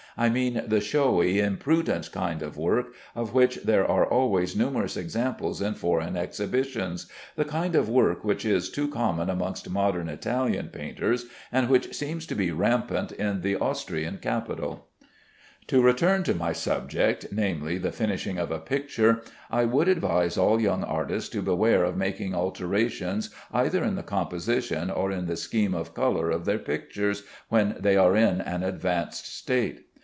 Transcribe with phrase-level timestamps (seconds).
[0.17, 5.61] I mean the showy, impudent kind of work of which there are always numerous examples
[5.61, 11.27] in foreign exhibitions the kind of work which is too common amongst modern Italian painters,
[11.49, 14.87] and which seems to be rampant in the Austrian capital.
[15.67, 19.21] To return to my subject, namely, the finishing of a picture.
[19.49, 24.91] I would advise all young artists to beware of making alterations either in the composition
[24.91, 29.25] or in the scheme of color of their pictures, when they are in an advanced
[29.33, 29.87] state.